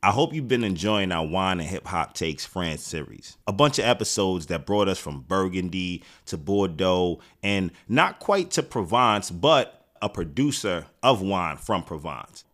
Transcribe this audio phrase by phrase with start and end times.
[0.00, 3.36] I hope you've been enjoying our Wine and Hip Hop Takes France series.
[3.48, 8.62] A bunch of episodes that brought us from Burgundy to Bordeaux and not quite to
[8.62, 12.44] Provence, but a producer of wine from Provence.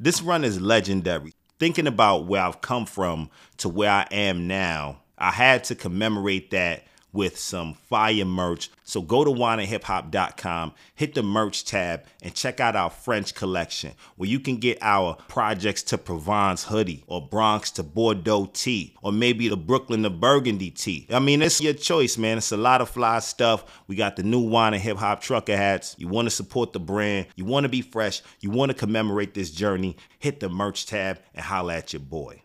[0.00, 1.34] This run is legendary.
[1.58, 3.28] Thinking about where I've come from
[3.58, 6.84] to where I am now, I had to commemorate that
[7.14, 8.70] with some fire merch.
[8.82, 14.28] So go to wineandhiphop.com, hit the merch tab, and check out our French collection where
[14.28, 19.48] you can get our Projects to Provence hoodie or Bronx to Bordeaux tee or maybe
[19.48, 21.06] the Brooklyn to Burgundy tee.
[21.10, 22.36] I mean, it's your choice, man.
[22.36, 23.82] It's a lot of fly stuff.
[23.86, 25.94] We got the new Wine and Hip Hop trucker hats.
[25.98, 29.34] You want to support the brand, you want to be fresh, you want to commemorate
[29.34, 32.42] this journey, hit the merch tab and holla at your boy.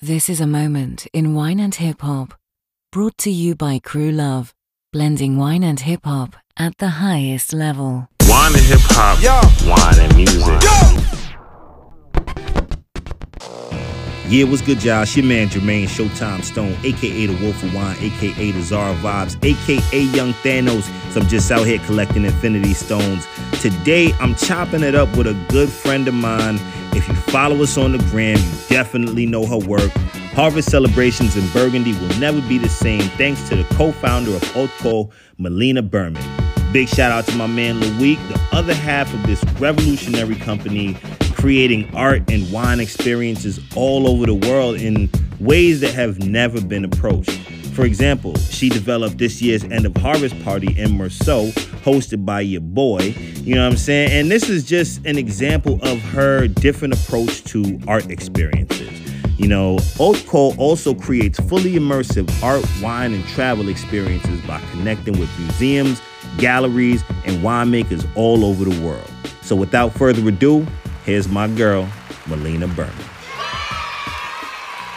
[0.00, 2.34] This is a moment in wine and hip hop
[2.90, 4.54] Brought to you by Crew Love,
[4.94, 8.08] blending wine and hip hop at the highest level.
[8.22, 9.20] Wine and hip hop,
[9.68, 11.07] wine and music.
[14.30, 15.04] Yeah, what's good, y'all?
[15.04, 19.42] It's your man Jermaine Showtime Stone, aka the Wolf of Wine, aka the Czar Vibes,
[19.42, 20.82] aka Young Thanos.
[21.14, 23.26] So I'm just out here collecting Infinity Stones.
[23.62, 26.58] Today, I'm chopping it up with a good friend of mine.
[26.92, 29.90] If you follow us on the gram, you definitely know her work.
[30.34, 34.44] Harvest celebrations in Burgundy will never be the same thanks to the co founder of
[34.52, 36.22] Haute Co, Melina Berman.
[36.70, 40.98] Big shout out to my man Loic, the other half of this revolutionary company,
[41.38, 45.08] creating art and wine experiences all over the world in
[45.40, 47.30] ways that have never been approached.
[47.74, 52.60] For example, she developed this year's end of harvest party in Meursault, hosted by your
[52.60, 53.14] boy.
[53.36, 54.10] You know what I'm saying?
[54.10, 58.90] And this is just an example of her different approach to art experiences.
[59.38, 65.16] You know, Haute Co also creates fully immersive art, wine, and travel experiences by connecting
[65.20, 66.02] with museums,
[66.38, 69.08] galleries, and winemakers all over the world.
[69.42, 70.66] So without further ado,
[71.08, 71.88] here's my girl,
[72.26, 72.92] Melina Berman.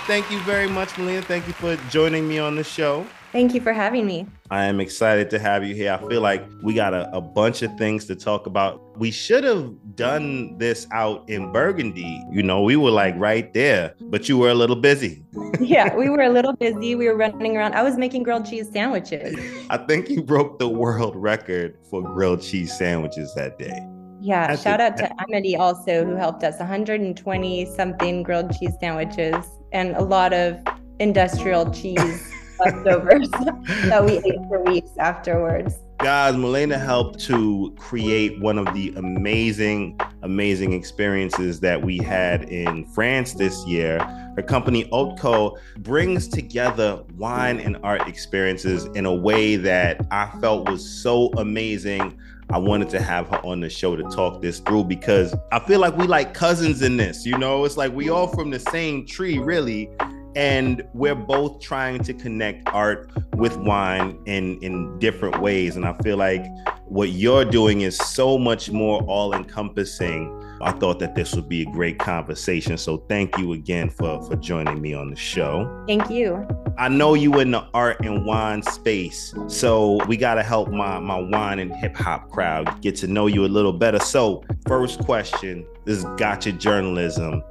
[0.08, 1.22] Thank you very much, Melina.
[1.22, 3.06] Thank you for joining me on the show.
[3.32, 4.28] Thank you for having me.
[4.50, 5.94] I am excited to have you here.
[5.94, 9.00] I feel like we got a, a, bunch of things to talk about.
[9.00, 12.22] We should have done this out in Burgundy.
[12.30, 15.24] You know, we were like right there, but you were a little busy.
[15.62, 16.94] yeah, we were a little busy.
[16.94, 17.74] We were running around.
[17.74, 19.34] I was making grilled cheese sandwiches.
[19.70, 23.80] I think you broke the world record for grilled cheese sandwiches that day.
[24.22, 29.96] Yeah, shout out to Amity also, who helped us 120 something grilled cheese sandwiches and
[29.96, 30.64] a lot of
[31.00, 35.80] industrial cheese leftovers that we ate for weeks afterwards.
[35.98, 42.86] Guys, Melina helped to create one of the amazing, amazing experiences that we had in
[42.86, 44.00] France this year.
[44.36, 50.28] Her company Haute Co brings together wine and art experiences in a way that I
[50.40, 52.20] felt was so amazing.
[52.52, 55.80] I wanted to have her on the show to talk this through because I feel
[55.80, 59.06] like we like cousins in this, you know, it's like we all from the same
[59.06, 59.90] tree, really.
[60.36, 65.76] And we're both trying to connect art with wine in in different ways.
[65.76, 66.46] And i feel like
[66.86, 71.62] what you're doing is so much more all encompassing i thought that this would be
[71.62, 76.10] a great conversation so thank you again for for joining me on the show thank
[76.10, 80.70] you i know you in the art and wine space so we got to help
[80.70, 84.44] my my wine and hip hop crowd get to know you a little better so
[84.68, 87.44] first question this is gotcha journalism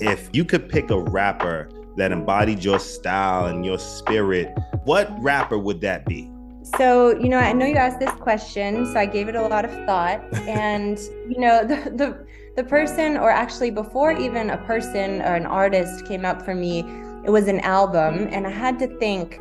[0.00, 1.68] if you could pick a rapper
[1.98, 6.30] that embodied your style and your spirit, what rapper would that be?
[6.76, 9.64] So, you know, I know you asked this question, so I gave it a lot
[9.64, 10.22] of thought.
[10.46, 10.98] And,
[11.28, 12.26] you know, the, the,
[12.58, 16.80] the person, or actually before even a person or an artist came up for me,
[17.24, 18.26] it was an album.
[18.32, 19.38] And I had to think,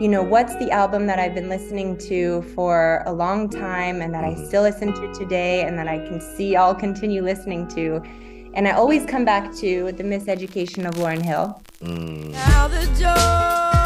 [0.00, 4.14] you know, what's the album that I've been listening to for a long time and
[4.14, 8.00] that I still listen to today and that I can see I'll continue listening to?
[8.54, 11.60] And I always come back to The Miseducation of Lauryn Hill.
[11.80, 13.79] Mm.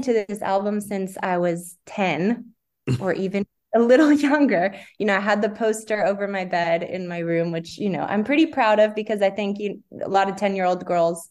[0.00, 2.52] Listening to this album since I was 10
[3.00, 4.74] or even a little younger.
[4.98, 8.02] You know, I had the poster over my bed in my room, which, you know,
[8.02, 11.28] I'm pretty proud of because I think you, a lot of 10 year old girls,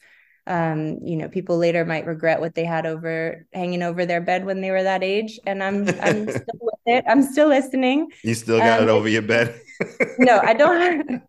[0.47, 4.45] um, you know, people later might regret what they had over hanging over their bed
[4.45, 5.39] when they were that age.
[5.45, 7.05] And I'm, I'm still with it.
[7.07, 8.09] I'm still listening.
[8.23, 9.59] You still got um, it over your bed?
[10.17, 11.21] no, I don't.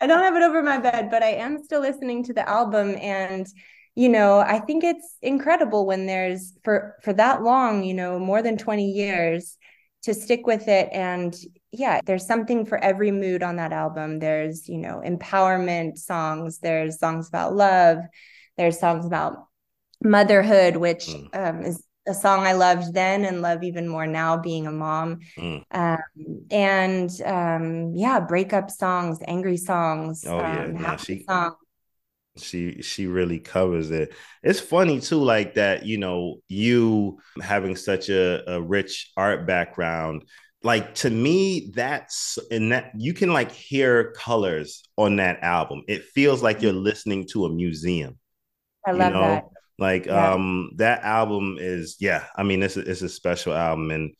[0.00, 2.94] I don't have it over my bed, but I am still listening to the album
[3.00, 3.46] and
[3.94, 8.42] you know, I think it's incredible when there's for for that long, you know, more
[8.42, 9.56] than 20 years
[10.02, 11.34] to stick with it and
[11.76, 14.18] yeah, there's something for every mood on that album.
[14.20, 17.98] There's, you know, empowerment songs, there's songs about love,
[18.56, 19.48] there's songs about
[20.02, 21.28] motherhood, which mm.
[21.34, 25.20] um, is a song I loved then and love even more now being a mom.
[25.36, 25.64] Mm.
[25.70, 25.98] Um,
[26.50, 30.64] and um, yeah, breakup songs, angry songs, oh, yeah.
[30.64, 31.54] Um, nah, she, songs.
[32.36, 34.12] She she really covers it.
[34.42, 40.24] It's funny too, like that, you know, you having such a, a rich art background.
[40.62, 45.82] Like to me, that's and that you can like hear colors on that album.
[45.86, 48.18] It feels like you're listening to a museum.
[48.86, 49.20] I love you know?
[49.20, 49.44] that.
[49.78, 50.32] Like yeah.
[50.32, 54.14] um that album is yeah, I mean it's a, it's a special album and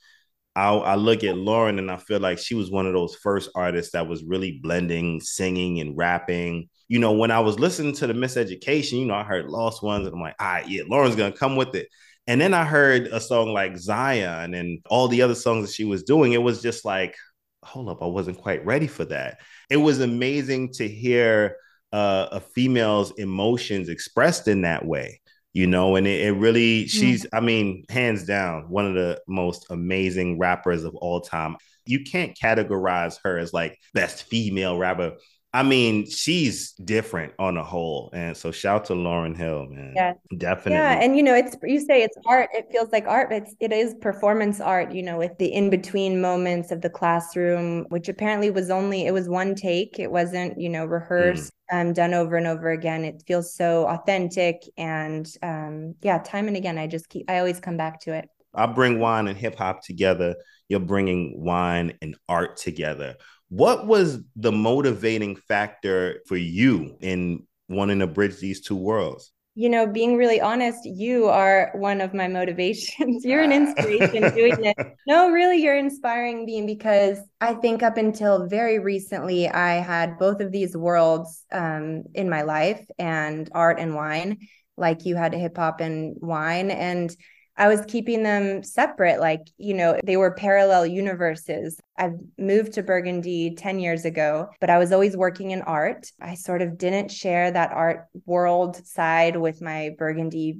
[0.57, 3.51] I, I look at Lauryn and I feel like she was one of those first
[3.55, 6.69] artists that was really blending singing and rapping.
[6.89, 10.07] You know, when I was listening to the Miseducation, you know, I heard Lost Ones
[10.07, 11.89] and I'm like, all right, yeah, Lauryn's gonna come with it.
[12.27, 15.85] And then I heard a song like Zion and all the other songs that she
[15.85, 16.33] was doing.
[16.33, 17.15] It was just like,
[17.63, 19.39] hold up, I wasn't quite ready for that.
[19.71, 21.57] It was amazing to hear
[21.93, 25.21] uh, a female's emotions expressed in that way
[25.55, 29.67] you know and it, it really she's i mean hands down one of the most
[29.71, 35.13] amazing rappers of all time you can't categorize her as like best female rapper
[35.55, 38.11] I mean, she's different on a whole.
[38.13, 39.93] And so shout to Lauryn Hill, man.
[39.95, 40.15] Yeah.
[40.37, 40.73] Definitely.
[40.73, 40.99] Yeah.
[41.01, 43.73] And you know, it's you say it's art, it feels like art, but it's, it
[43.73, 48.69] is performance art, you know, with the in-between moments of the classroom, which apparently was
[48.69, 50.01] only it was one take.
[50.01, 51.81] It wasn't, you know, rehearsed, mm.
[51.81, 53.05] um, done over and over again.
[53.05, 54.65] It feels so authentic.
[54.77, 58.29] And um, yeah, time and again, I just keep I always come back to it.
[58.55, 60.37] I bring wine and hip hop together.
[60.69, 63.17] You're bringing wine and art together.
[63.49, 69.33] What was the motivating factor for you in wanting to bridge these two worlds?
[69.57, 73.25] You know, being really honest, you are one of my motivations.
[73.25, 74.75] you're an inspiration doing this.
[75.07, 80.41] No, really, you're inspiring me because I think up until very recently, I had both
[80.41, 84.39] of these worlds um, in my life and art and wine,
[84.77, 86.73] like you had hip hop and wine.
[86.73, 87.15] And
[87.57, 89.21] I was keeping them separate.
[89.21, 91.79] Like, you know, they were parallel universes.
[91.97, 96.11] I've moved to Burgundy 10 years ago, but I was always working in art.
[96.21, 100.59] I sort of didn't share that art world side with my Burgundy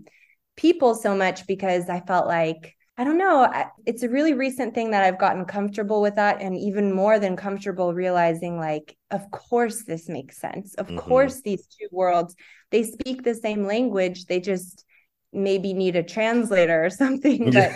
[0.57, 3.53] people so much because I felt like, I don't know,
[3.87, 6.41] it's a really recent thing that I've gotten comfortable with that.
[6.41, 10.75] And even more than comfortable, realizing like, of course, this makes sense.
[10.75, 10.99] Of mm-hmm.
[10.99, 12.37] course, these two worlds,
[12.71, 14.27] they speak the same language.
[14.27, 14.85] They just,
[15.35, 17.73] maybe need a translator or something but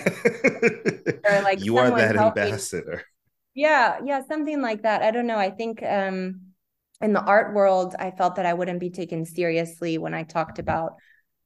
[1.31, 3.03] or like you are that ambassador.
[3.55, 5.03] Yeah yeah something like that.
[5.03, 5.39] I don't know.
[5.39, 6.41] I think um
[7.01, 10.59] in the art world i felt that i wouldn't be taken seriously when i talked
[10.59, 10.95] about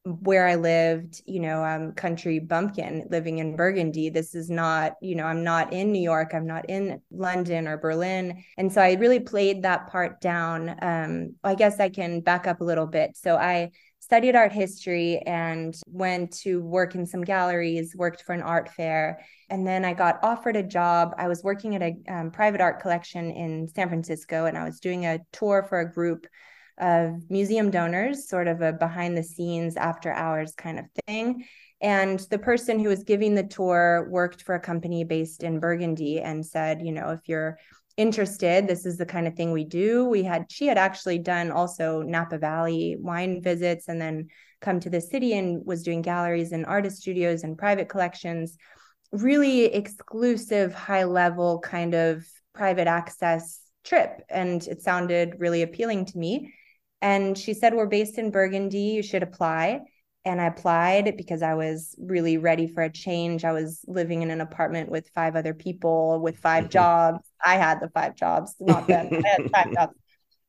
[0.04, 4.10] where i lived you know i'm country bumpkin living in burgundy.
[4.10, 6.34] This is not you know i'm not in new york.
[6.34, 8.42] I'm not in london or berlin.
[8.58, 10.74] And so i really played that part down.
[10.82, 13.16] Um i guess i can back up a little bit.
[13.16, 13.70] So i
[14.02, 19.24] studied art history and went to work in some galleries, worked for an art fair.
[19.48, 21.14] And then I got offered a job.
[21.18, 24.80] I was working at a um, private art collection in San Francisco, and I was
[24.80, 26.26] doing a tour for a group
[26.78, 31.44] of museum donors, sort of a behind the scenes, after hours kind of thing.
[31.80, 36.20] And the person who was giving the tour worked for a company based in Burgundy
[36.20, 37.56] and said, you know, if you're
[37.96, 38.66] interested.
[38.66, 40.04] This is the kind of thing we do.
[40.04, 44.28] We had she had actually done also napa valley wine visits and then
[44.60, 48.56] come to the city and was doing galleries and artist studios and private collections.
[49.10, 54.22] Really exclusive high level kind of private access trip.
[54.28, 56.54] And it sounded really appealing to me.
[57.00, 58.78] And she said we're based in burgundy.
[58.78, 59.80] You should apply
[60.24, 63.44] and I applied because I was really ready for a change.
[63.44, 66.70] I was living in an apartment with five other people with 5 mm-hmm.
[66.70, 67.28] jobs.
[67.44, 69.08] I had the five jobs, not them.
[69.12, 69.94] I had five jobs.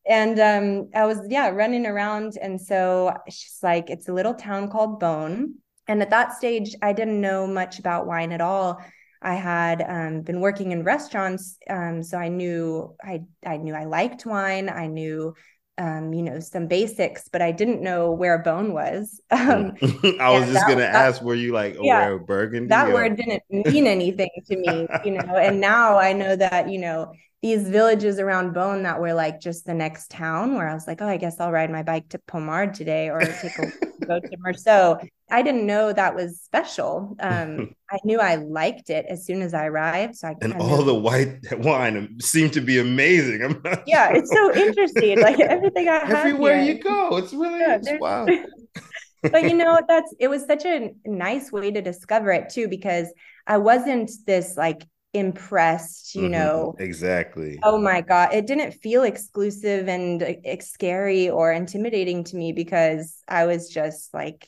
[0.06, 2.38] And um, I was, yeah, running around.
[2.42, 5.54] And so she's like, it's a little town called Beaune.
[5.88, 8.82] And at that stage, I didn't know much about wine at all.
[9.24, 13.86] I had um, been working in restaurants, um, so I knew I I knew I
[13.86, 14.68] liked wine.
[14.68, 15.34] I knew
[15.78, 19.20] um, you know, some basics, but I didn't know where Beaune was.
[19.32, 19.74] Um,
[20.20, 22.70] I was just going to ask, were you like aware of Burgundy?
[22.70, 22.94] That or?
[22.94, 27.14] word didn't mean anything to me, you know, and now I know that, you know,
[27.44, 31.02] these villages around Beaune that were like just the next town where I was like,
[31.02, 33.66] oh, I guess I'll ride my bike to Pommard today or take a
[34.06, 35.06] go to Meursault.
[35.30, 37.18] I didn't know that was special.
[37.20, 40.16] Um, I knew I liked it as soon as I arrived.
[40.16, 43.62] So I and all the white wine seemed to be amazing.
[43.86, 45.20] yeah, it's so interesting.
[45.20, 46.76] Like everything I have everywhere here.
[46.76, 48.26] you go, it's really yeah, wow.
[49.22, 53.14] but you know, that's it was such a nice way to discover it too, because
[53.46, 56.32] I wasn't this like impressed, you mm-hmm.
[56.32, 56.76] know.
[56.80, 57.60] Exactly.
[57.64, 58.34] Oh my God.
[58.34, 64.14] It didn't feel exclusive and uh, scary or intimidating to me because I was just
[64.14, 64.48] like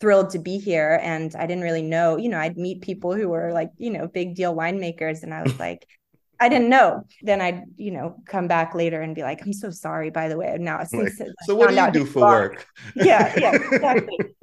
[0.00, 0.98] thrilled to be here.
[1.02, 4.08] And I didn't really know, you know, I'd meet people who were like, you know,
[4.08, 5.22] big deal winemakers.
[5.22, 5.86] And I was like,
[6.40, 7.04] I didn't know.
[7.22, 10.36] Then I'd, you know, come back later and be like, I'm so sorry, by the
[10.36, 10.56] way.
[10.58, 12.66] Now, like, so what do you do for work?
[12.96, 14.18] Yeah, yeah, exactly.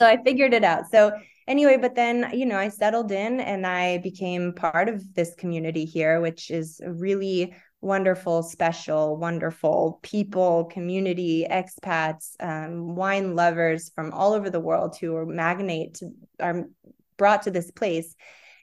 [0.00, 0.84] so I figured it out.
[0.92, 1.10] So
[1.46, 5.84] anyway, but then, you know, I settled in and I became part of this community
[5.84, 14.32] here, which is really wonderful, special, wonderful people, community, expats, um, wine lovers from all
[14.32, 16.10] over the world who are magnate to,
[16.40, 16.64] are
[17.16, 18.14] brought to this place.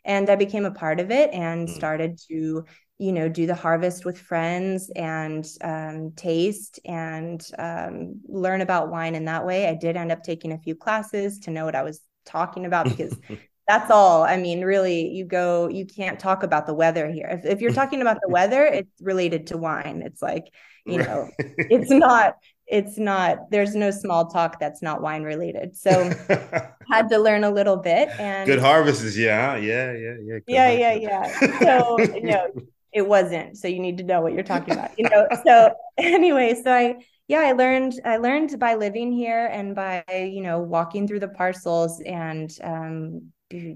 [0.06, 1.74] And I became a part of it and mm.
[1.74, 2.66] started to
[3.00, 9.16] you know do the harvest with friends and um, taste and um, learn about wine
[9.16, 11.82] in that way i did end up taking a few classes to know what i
[11.82, 13.18] was talking about because
[13.68, 14.24] that's all.
[14.24, 17.28] I mean, really, you go, you can't talk about the weather here.
[17.32, 20.04] If, if you're talking about the weather, it's related to wine.
[20.06, 20.54] It's like,
[20.86, 22.36] you know, it's not,
[22.68, 25.78] it's not, there's no small talk that's not wine related.
[25.78, 25.92] So
[26.90, 29.18] had to learn a little bit and good harvests.
[29.18, 29.56] Yeah.
[29.56, 29.94] Yeah.
[29.94, 30.16] Yeah.
[30.20, 30.40] Yeah.
[30.48, 30.94] Yeah.
[30.94, 30.94] Yeah.
[31.42, 31.60] Yeah.
[31.60, 32.48] So, you know,
[32.92, 33.58] it wasn't.
[33.58, 35.28] So you need to know what you're talking about, you know?
[35.46, 36.96] So anyway, so I,
[37.28, 41.28] yeah i learned i learned by living here and by you know walking through the
[41.28, 43.32] parcels and um,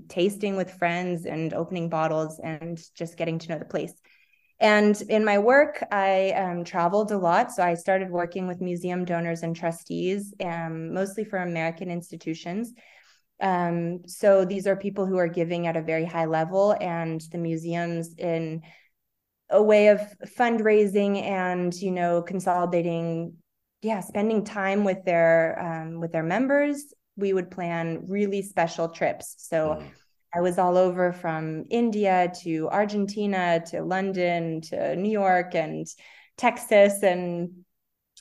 [0.07, 3.93] tasting with friends and opening bottles and just getting to know the place.
[4.59, 7.51] And in my work i um, traveled a lot.
[7.51, 12.73] So i started working with museum donors and trustees um, mostly for american institutions.
[13.39, 17.37] Um, so these are people who are giving at a very high level and the
[17.37, 18.63] museums in
[19.49, 20.01] a way of
[20.37, 23.33] fundraising and you know consolidating
[23.81, 29.35] yeah spending time with their um, with their members we would plan really special trips
[29.37, 29.87] so mm.
[30.35, 35.87] i was all over from india to argentina to london to new york and
[36.37, 37.51] texas and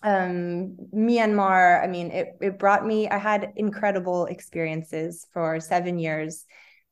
[0.02, 6.45] um, myanmar i mean it, it brought me i had incredible experiences for seven years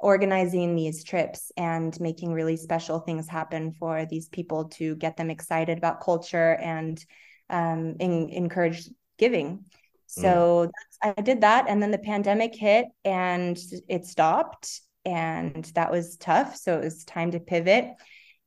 [0.05, 5.31] organizing these trips and making really special things happen for these people to get them
[5.31, 7.03] excited about culture and
[7.49, 9.65] um, in, encourage giving.
[10.07, 10.71] So
[11.03, 11.15] mm.
[11.17, 11.71] I did that.
[11.71, 13.59] And then the pandemic hit and
[13.89, 14.83] it stopped.
[15.07, 16.55] And that was tough.
[16.55, 17.87] So it was time to pivot.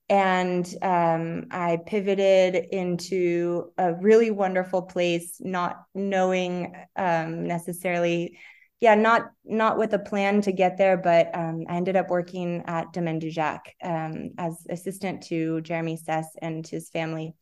[0.09, 8.37] And um, I pivoted into a really wonderful place, not knowing um, necessarily
[8.79, 12.63] yeah, not not with a plan to get there, but um, I ended up working
[12.67, 17.34] at Domaine Dujac um, as assistant to Jeremy Seysses and his family.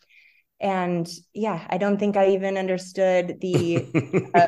[0.61, 3.85] And yeah, I don't think I even understood the.
[4.33, 4.47] Uh,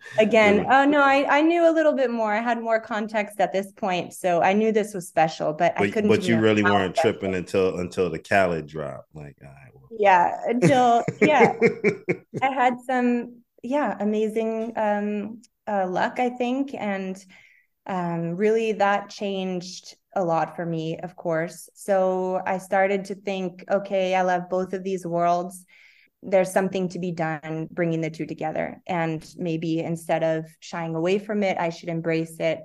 [0.18, 2.32] again, oh no, I, I knew a little bit more.
[2.32, 5.86] I had more context at this point, so I knew this was special, but, but
[5.86, 6.10] I couldn't.
[6.10, 9.36] But you really weren't tripping until until the Khaled drop, like.
[9.40, 9.88] Right, well.
[9.96, 11.54] Yeah, until yeah,
[12.42, 16.74] I had some yeah amazing um uh, luck, I think.
[16.74, 17.22] And
[17.86, 21.68] um, really, that changed a lot for me, of course.
[21.74, 25.64] So I started to think, okay, I love both of these worlds.
[26.22, 28.82] There's something to be done bringing the two together.
[28.86, 32.60] And maybe instead of shying away from it, I should embrace it.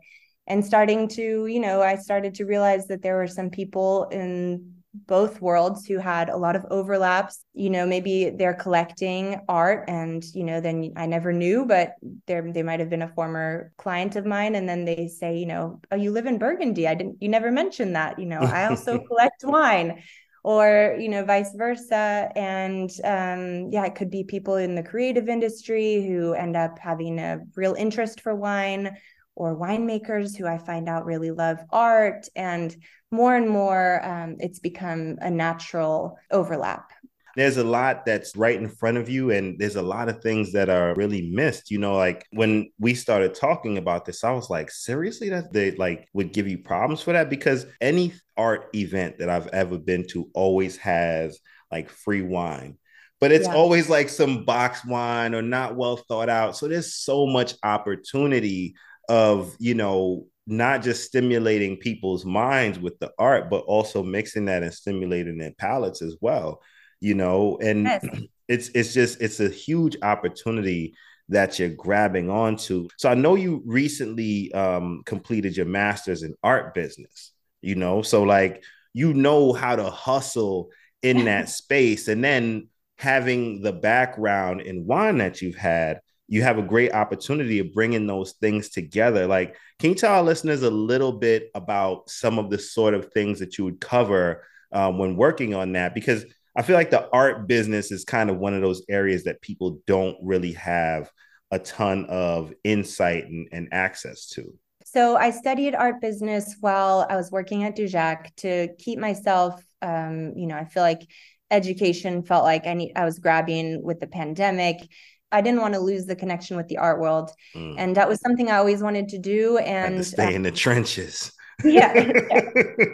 [0.48, 4.73] And starting to, you know, I started to realize that there were some people in
[4.94, 10.24] both worlds who had a lot of overlaps you know maybe they're collecting art and
[10.36, 11.96] you know then i never knew but
[12.28, 14.56] there they might have been a former client of mine.
[14.56, 16.88] And then they say you know oh you live in burgundy.
[16.88, 18.20] I didn't you never mentioned that.
[18.20, 20.04] You know i also collect wine.
[20.46, 22.30] Or you know vice versa.
[22.36, 27.20] And um, yeah it could be people in the creative industry who end up having
[27.20, 28.98] a real interest for wine
[29.36, 32.28] or winemakers who I find out really love art.
[32.36, 32.76] And
[33.12, 36.92] more and more, um, it's become a natural overlap.
[37.36, 40.52] There's a lot that's right in front of you, and there's a lot of things
[40.52, 41.72] that are really missed.
[41.72, 45.72] You know, like when we started talking about this, I was like, seriously, that they
[45.72, 47.32] like would give you problems for that?
[47.32, 51.40] Because any art event that I've ever been to always has
[51.72, 52.78] like free wine
[53.24, 53.56] but it's yeah.
[53.56, 56.58] always like some box wine or not well thought out.
[56.58, 58.76] So there's so much opportunity
[59.14, 64.64] of you know not just stimulating people's minds with the art, but also mixing that
[64.64, 66.62] and stimulating their palates as well.
[67.00, 68.06] You know, and yes.
[68.48, 70.96] it's it's just it's a huge opportunity
[71.30, 72.88] that you're grabbing onto.
[72.98, 77.34] So I know you recently um, completed your master's in art business.
[77.62, 80.70] You know, so like you know how to hustle
[81.04, 86.00] in that space, and then having the background in wine that you've had
[86.34, 89.28] you have a great opportunity of bringing those things together.
[89.28, 93.14] Like, can you tell our listeners a little bit about some of the sort of
[93.14, 95.94] things that you would cover um, when working on that?
[95.94, 96.26] Because
[96.58, 99.78] I feel like the art business is kind of one of those areas that people
[99.86, 101.12] don't really have
[101.52, 104.52] a ton of insight and, and access to.
[104.86, 110.34] So I studied art business while I was working at Dujac to keep myself, um,
[110.36, 111.04] you know, I feel like
[111.52, 114.88] education felt like I need I was grabbing with the pandemic
[115.34, 117.76] I didn't want to lose the connection with the art world, mm.
[117.78, 119.58] and that was something I always wanted to do.
[119.58, 121.32] And stay uh, in the trenches.
[121.64, 122.42] Yeah, yeah.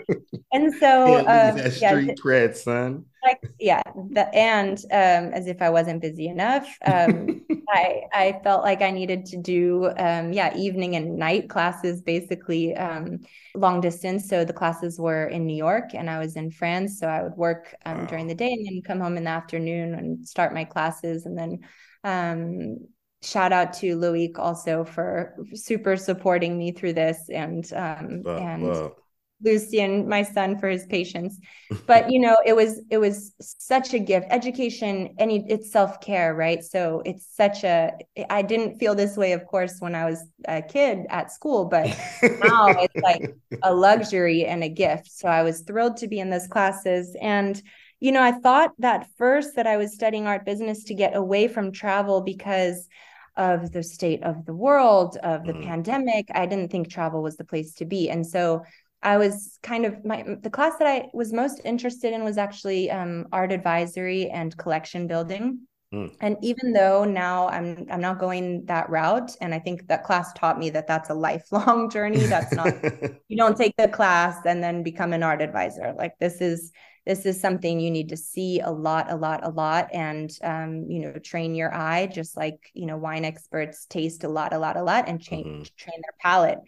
[0.53, 3.05] and so um, that street yeah, cred, son.
[3.23, 3.81] Like yeah,
[4.11, 8.91] the, and um, as if I wasn't busy enough, um, I I felt like I
[8.91, 13.19] needed to do um, yeah evening and night classes, basically um,
[13.55, 14.27] long distance.
[14.27, 16.99] So the classes were in New York, and I was in France.
[16.99, 18.05] So I would work um, wow.
[18.05, 21.37] during the day and then come home in the afternoon and start my classes, and
[21.37, 21.59] then
[22.03, 22.87] um,
[23.21, 28.91] shout out to Loic also for super supporting me through this and um, and
[29.41, 31.39] Lucien, my son, for his patience.
[31.85, 34.27] But you know, it was it was such a gift.
[34.29, 36.63] Education, any it's self care, right?
[36.63, 37.93] So it's such a.
[38.29, 41.87] I didn't feel this way, of course, when I was a kid at school, but
[42.23, 45.11] now it's like a luxury and a gift.
[45.11, 47.61] So I was thrilled to be in those classes and
[47.99, 51.47] you know, I thought that first that I was studying art business to get away
[51.47, 52.87] from travel because
[53.35, 55.63] of the state of the world, of the mm.
[55.63, 56.27] pandemic.
[56.33, 58.09] I didn't think travel was the place to be.
[58.09, 58.63] And so
[59.01, 62.91] I was kind of my the class that I was most interested in was actually
[62.91, 65.61] um, art advisory and collection building.
[65.93, 66.15] Mm.
[66.19, 70.33] And even though now I'm I'm not going that route, and I think that class
[70.33, 72.19] taught me that that's a lifelong journey.
[72.19, 72.73] That's not
[73.29, 75.93] you don't take the class and then become an art advisor.
[75.97, 76.71] Like this is
[77.05, 80.85] this is something you need to see a lot a lot a lot and um,
[80.89, 84.59] you know train your eye just like you know wine experts taste a lot a
[84.59, 85.89] lot a lot and change mm-hmm.
[85.89, 86.59] train their palate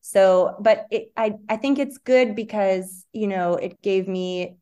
[0.00, 4.56] so but it, i i think it's good because you know it gave me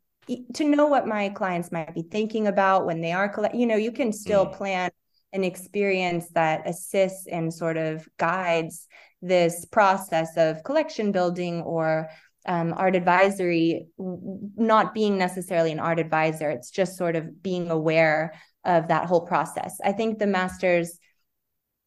[0.55, 3.77] to know what my clients might be thinking about when they are collect you know
[3.77, 4.53] you can still mm.
[4.55, 4.91] plan
[5.33, 8.89] an experience that assists and sort of guides
[9.23, 12.09] this process of collection building or
[12.47, 18.35] um, art advisory not being necessarily an art advisor it's just sort of being aware
[18.65, 20.99] of that whole process i think the master's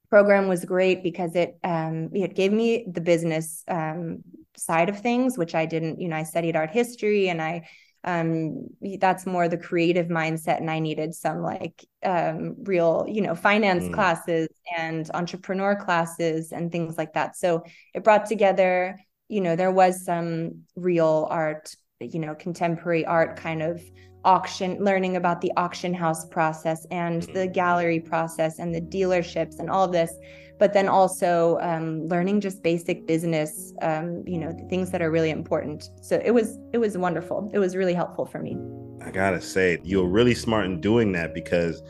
[0.10, 4.24] program was great because it um, it gave me the business um,
[4.58, 7.68] side of things which i didn't you know i studied art history and i
[8.06, 8.68] um,
[9.00, 13.86] that's more the creative mindset and i needed some like um, real you know finance
[13.86, 13.94] mm.
[13.94, 18.98] classes and entrepreneur classes and things like that so it brought together
[19.30, 23.82] you know there was some real art you know contemporary art kind of
[24.26, 29.70] auction learning about the auction house process and the gallery process and the dealerships and
[29.70, 30.14] all of this
[30.60, 35.32] but then also um, learning just basic business um, you know things that are really
[35.32, 35.90] important.
[36.02, 37.50] So it was it was wonderful.
[37.54, 38.58] It was really helpful for me.
[39.02, 41.82] I gotta say you're really smart in doing that because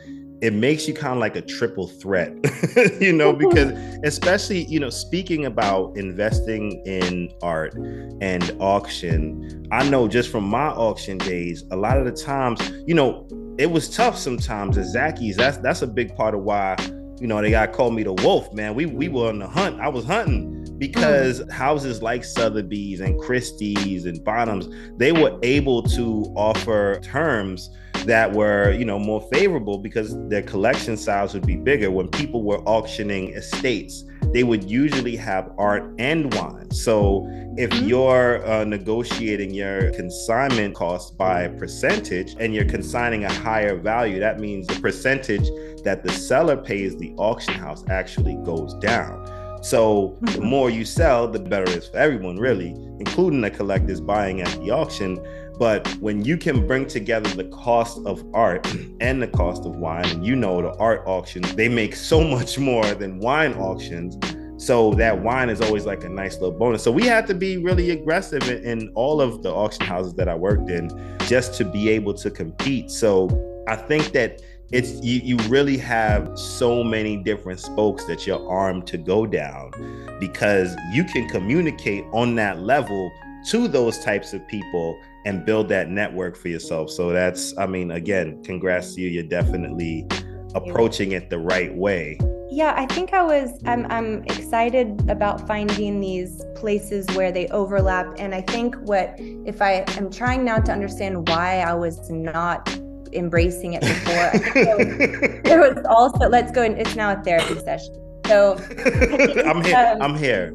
[0.42, 2.32] it makes you kind of like a triple threat,
[3.00, 3.72] you know, because
[4.04, 10.68] especially, you know, speaking about investing in art and auction, I know just from my
[10.68, 13.26] auction days, a lot of the times, you know,
[13.58, 15.36] it was tough sometimes at Zachys.
[15.36, 16.76] That's that's a big part of why,
[17.20, 18.74] you know, they got called me the wolf, man.
[18.74, 19.80] We we were on the hunt.
[19.80, 21.50] I was hunting because mm.
[21.50, 27.68] houses like Sotheby's and Christie's and Bonhams, they were able to offer terms
[28.06, 31.90] that were, you know, more favorable because their collection size would be bigger.
[31.90, 36.70] When people were auctioning estates, they would usually have art and wine.
[36.70, 37.88] So if mm-hmm.
[37.88, 44.38] you're uh, negotiating your consignment cost by percentage and you're consigning a higher value, that
[44.38, 45.48] means the percentage
[45.82, 49.26] that the seller pays the auction house actually goes down.
[49.62, 50.46] So the mm-hmm.
[50.46, 54.48] more you sell, the better it is for everyone, really, including the collectors buying at
[54.62, 55.18] the auction.
[55.60, 58.66] But when you can bring together the cost of art
[59.00, 62.58] and the cost of wine, and you know the art auctions, they make so much
[62.58, 64.16] more than wine auctions.
[64.56, 66.82] So that wine is always like a nice little bonus.
[66.82, 70.30] So we had to be really aggressive in, in all of the auction houses that
[70.30, 70.88] I worked in
[71.26, 72.90] just to be able to compete.
[72.90, 73.28] So
[73.68, 74.40] I think that
[74.72, 79.72] it's you, you really have so many different spokes that you're armed to go down
[80.20, 83.12] because you can communicate on that level
[83.48, 86.90] to those types of people and build that network for yourself.
[86.90, 89.08] So that's, I mean, again, congrats to you.
[89.08, 90.06] You're definitely
[90.54, 92.18] approaching it the right way.
[92.50, 98.16] Yeah, I think I was I'm I'm excited about finding these places where they overlap
[98.18, 102.68] and I think what if I am trying now to understand why I was not
[103.12, 105.42] embracing it before.
[105.44, 107.94] there was also let's go and it's now a therapy session.
[108.26, 108.54] So
[109.46, 109.76] I'm here.
[109.76, 110.54] Um, I'm here.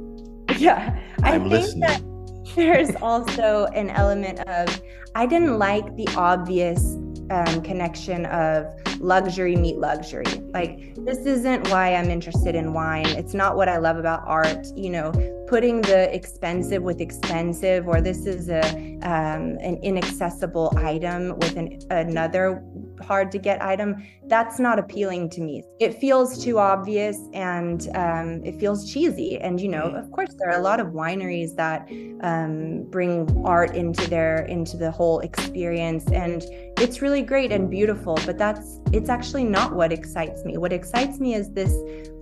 [0.58, 0.99] Yeah.
[1.23, 2.14] I I'm think listening.
[2.55, 4.81] There's also an element of
[5.13, 6.95] I didn't like the obvious
[7.29, 8.65] um, connection of
[8.99, 10.25] luxury meet luxury.
[10.53, 13.07] Like, this isn't why I'm interested in wine.
[13.07, 14.67] It's not what I love about art.
[14.75, 18.62] You know, putting the expensive with expensive, or this is a
[19.03, 22.63] um, an inaccessible item with an, another
[23.01, 25.63] hard to get item that's not appealing to me.
[25.79, 29.38] It feels too obvious and um, it feels cheesy.
[29.39, 31.88] And you know of course there are a lot of wineries that
[32.21, 36.43] um, bring art into their into the whole experience and
[36.77, 40.58] it's really great and beautiful but that's it's actually not what excites me.
[40.58, 41.73] What excites me is this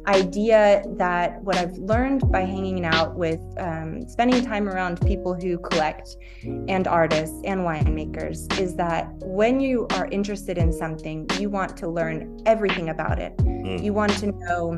[0.07, 5.57] idea that what I've learned by hanging out with, um, spending time around people who
[5.57, 11.77] collect and artists and winemakers is that when you are interested in something, you want
[11.77, 13.35] to learn everything about it.
[13.37, 13.83] Mm.
[13.83, 14.77] You want to know,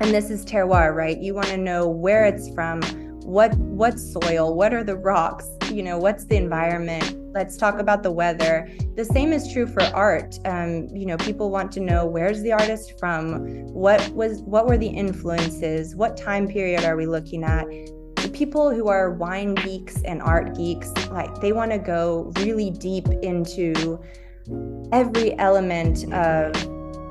[0.00, 1.18] and this is terroir, right?
[1.18, 2.82] You want to know where it's from,
[3.22, 8.02] what what soil, what are the rocks, you know, what's the environment, let's talk about
[8.02, 8.68] the weather.
[8.96, 10.38] The same is true for art.
[10.44, 13.46] Um, you know people want to know where's the artist from?
[13.72, 15.94] What was what were the influences?
[15.94, 17.66] What time period are we looking at?
[18.32, 23.08] People who are wine geeks and art geeks like they want to go really deep
[23.22, 23.98] into
[24.92, 26.52] every element of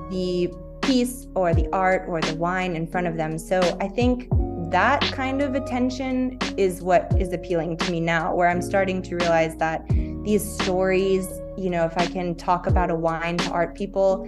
[0.09, 0.49] the
[0.81, 3.37] piece or the art or the wine in front of them.
[3.37, 4.29] So i think
[4.71, 9.15] that kind of attention is what is appealing to me now, where I'm starting to
[9.15, 9.87] realize that
[10.23, 11.27] these stories,
[11.57, 14.27] you know, if I can talk about a wine to art people,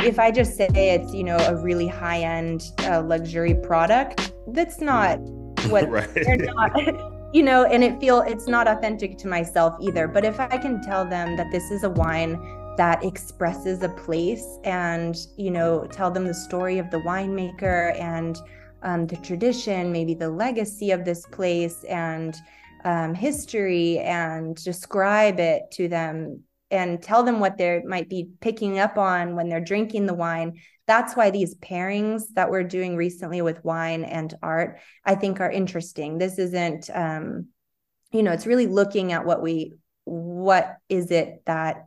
[0.00, 4.80] if I just say it's, you know, a really high end uh, luxury product, that's
[4.80, 5.18] not
[5.68, 7.14] what they're not.
[7.30, 10.08] You know, and it feel it's not authentic to myself either.
[10.08, 12.40] But if I can tell them that this is a wine
[12.78, 18.38] that expresses a place and, you know, tell them the story of the winemaker and
[18.82, 22.36] um, the tradition, maybe the legacy of this place and
[22.84, 28.78] um, history, and describe it to them and tell them what they might be picking
[28.78, 30.60] up on when they're drinking the wine.
[30.86, 35.50] That's why these pairings that we're doing recently with wine and art, I think, are
[35.50, 36.18] interesting.
[36.18, 37.48] This isn't, um,
[38.12, 41.86] you know, it's really looking at what we, what is it that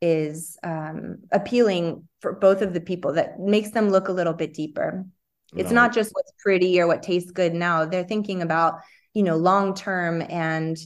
[0.00, 4.52] is um, appealing for both of the people that makes them look a little bit
[4.52, 5.06] deeper.
[5.56, 5.76] It's no.
[5.76, 7.84] not just what's pretty or what tastes good now.
[7.84, 8.80] They're thinking about,
[9.14, 10.76] you know, long term and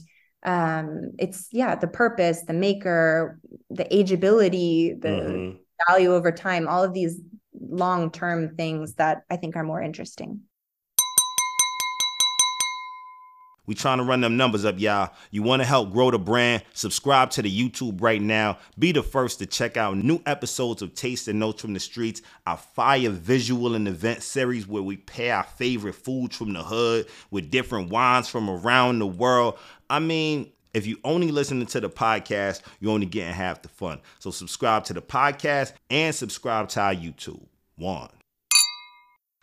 [0.43, 5.57] um it's yeah, the purpose, the maker, the ageability, the mm-hmm.
[5.87, 7.19] value over time, all of these
[7.59, 10.41] long term things that I think are more interesting.
[13.67, 15.11] We trying to run them numbers up, y'all.
[15.29, 16.63] You want to help grow the brand?
[16.73, 18.57] Subscribe to the YouTube right now.
[18.79, 22.21] Be the first to check out new episodes of Taste and Notes from the Streets,
[22.47, 27.07] our fire visual and event series where we pair our favorite foods from the hood
[27.29, 29.59] with different wines from around the world.
[29.89, 33.99] I mean, if you only listening to the podcast, you're only getting half the fun.
[34.19, 37.43] So subscribe to the podcast and subscribe to our YouTube.
[37.75, 38.09] One.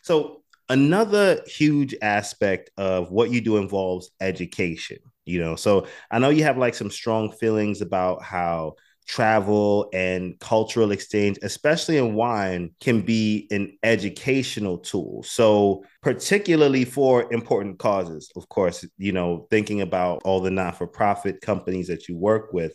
[0.01, 5.57] So another huge aspect of what you do involves education you know?
[5.57, 8.75] So i know you have like some strong feelings about how
[9.07, 15.23] travel and cultural exchange especially in wine can be an educational tool.
[15.23, 21.89] So particularly for important causes of course you know thinking about all the not-for-profit companies
[21.89, 22.73] that you work with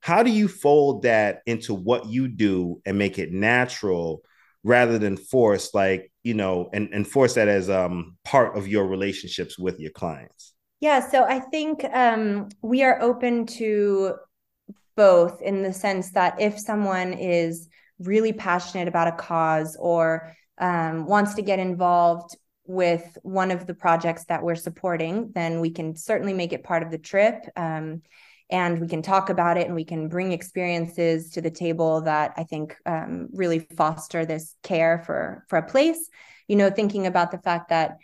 [0.00, 4.22] how do you fold that into what you do and make it natural
[4.64, 8.86] rather than force like you know and, and force that as um part of your
[8.86, 14.14] relationships with your clients yeah so i think um we are open to
[14.96, 21.06] both in the sense that if someone is really passionate about a cause or um,
[21.06, 25.96] wants to get involved with one of the projects that we're supporting, then we can
[25.96, 27.44] certainly make it part of the trip.
[28.52, 32.34] And we can talk about it and we can bring experiences to the table that
[32.36, 36.08] I think um, really foster this care for for a place.
[36.46, 37.96] You know, thinking about the fact that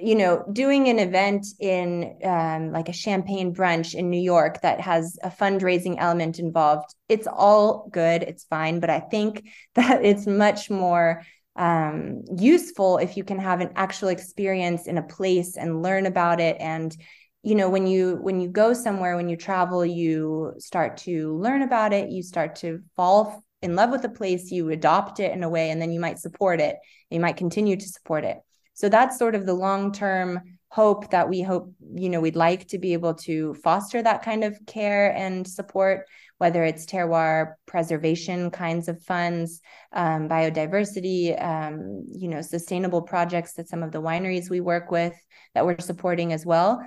[0.00, 4.80] you know, doing an event in um, like a champagne brunch in New York that
[4.80, 8.80] has a fundraising element involved, it's all good, it's fine.
[8.80, 11.22] But I think that it's much more
[11.56, 16.40] um, useful if you can have an actual experience in a place and learn about
[16.40, 16.96] it and
[17.42, 21.62] you know when you when you go somewhere when you travel you start to learn
[21.62, 25.42] about it you start to fall in love with a place you adopt it in
[25.42, 26.76] a way and then you might support it
[27.12, 28.38] you might continue to support it.
[28.74, 32.66] So that's sort of the long term hope that we hope you know we'd like
[32.68, 36.06] to be able to foster that kind of care and support
[36.38, 39.60] whether it's terroir preservation kinds of funds
[39.92, 45.12] um, biodiversity um, you know sustainable projects that some of the wineries we work with
[45.54, 46.80] that we're supporting as well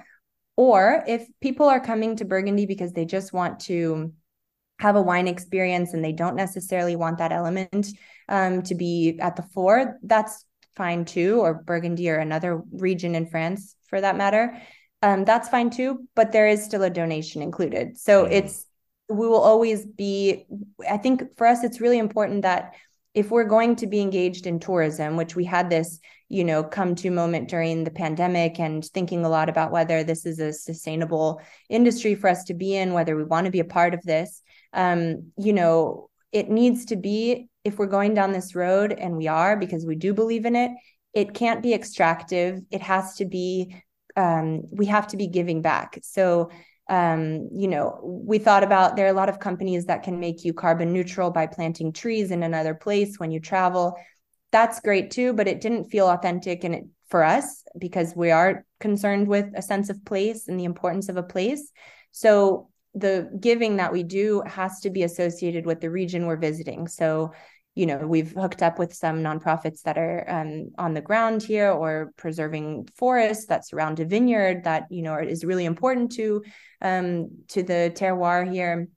[0.57, 4.13] or if people are coming to burgundy because they just want to
[4.79, 7.87] have a wine experience and they don't necessarily want that element
[8.27, 13.27] um, to be at the fore that's fine too, or Burgundy or another region in
[13.27, 14.61] France for that matter.
[15.01, 17.97] Um, that's fine too, but there is still a donation included.
[17.97, 18.31] So mm.
[18.31, 18.65] it's
[19.07, 20.45] we will always be.
[20.89, 22.73] I think for us, it's really important that
[23.15, 25.99] if we're going to be engaged in tourism, which we had this,
[26.29, 30.25] you know, come to moment during the pandemic and thinking a lot about whether this
[30.25, 33.65] is a sustainable industry for us to be in, whether we want to be a
[33.65, 34.41] part of this,
[34.73, 39.27] um, you know, it needs to be if we're going down this road and we
[39.27, 40.71] are because we do believe in it
[41.15, 42.59] it can't be extractive.
[42.69, 43.81] It has to be
[44.17, 45.99] um, we have to be giving back.
[46.03, 46.51] So
[46.89, 50.43] um, you know we thought about there are a lot of companies that can make
[50.43, 53.97] you carbon neutral by planting trees in another place when you travel.
[54.51, 58.65] That's great too but it didn't feel authentic and it for us because we are
[58.79, 61.71] concerned with a sense of place and the importance of a place.
[62.11, 66.87] So the giving that we do has to be associated with the region we're visiting.
[66.87, 67.33] So
[67.75, 71.69] you know we've hooked up with some nonprofits that are um, on the ground here
[71.69, 76.41] or preserving forests that surround a vineyard that you know is really important to
[76.81, 78.87] um, to the terroir here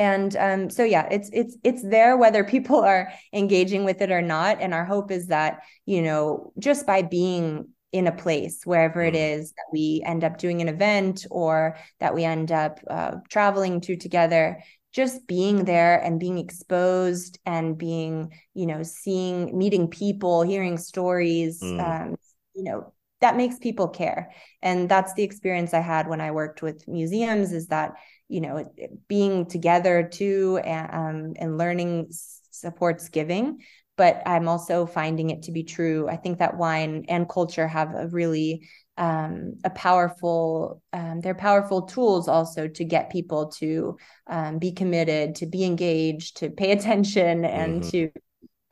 [0.00, 4.22] and um, so yeah it's it's it's there whether people are engaging with it or
[4.22, 9.00] not and our hope is that you know just by being in a place wherever
[9.00, 9.38] it mm.
[9.38, 13.96] that we end up doing an event or that we end up uh, traveling to
[13.96, 20.78] together just being there and being exposed and being you know seeing meeting people hearing
[20.78, 21.80] stories mm.
[21.80, 22.16] um,
[22.54, 26.62] you know that makes people care and that's the experience i had when i worked
[26.62, 27.92] with museums is that
[28.28, 28.64] you know
[29.08, 32.06] being together too and, um, and learning
[32.50, 33.58] supports giving
[33.96, 37.94] but i'm also finding it to be true i think that wine and culture have
[37.94, 38.66] a really
[38.98, 45.36] um, a powerful um, they're powerful tools also to get people to um, be committed
[45.36, 47.90] to be engaged to pay attention and mm-hmm.
[47.90, 48.10] to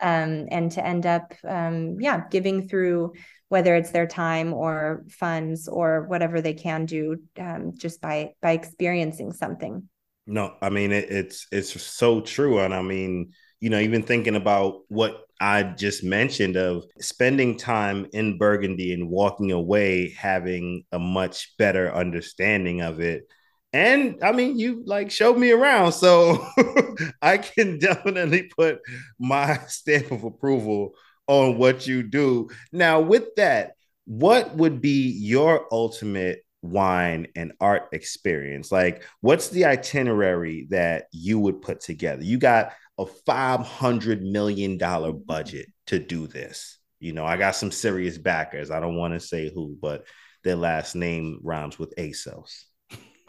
[0.00, 3.12] um, and to end up um, yeah giving through
[3.48, 8.52] whether it's their time or funds or whatever they can do um, just by by
[8.52, 9.88] experiencing something
[10.26, 14.34] no i mean it, it's it's so true and i mean you know even thinking
[14.34, 20.98] about what I just mentioned of spending time in Burgundy and walking away having a
[20.98, 23.24] much better understanding of it.
[23.72, 26.46] And I mean, you like showed me around, so
[27.22, 28.80] I can definitely put
[29.18, 30.94] my stamp of approval
[31.26, 32.48] on what you do.
[32.72, 33.72] Now, with that,
[34.06, 38.70] what would be your ultimate wine and art experience?
[38.72, 42.22] Like, what's the itinerary that you would put together?
[42.22, 44.78] You got a $500 million
[45.26, 46.78] budget to do this.
[46.98, 48.70] You know, I got some serious backers.
[48.70, 50.06] I don't want to say who, but
[50.44, 52.64] their last name rhymes with ASOS.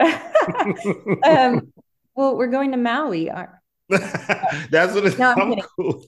[0.00, 1.72] um,
[2.14, 3.30] well, we're going to Maui.
[3.88, 6.04] That's what it's no, cool.